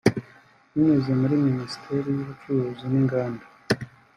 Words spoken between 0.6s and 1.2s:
binyuze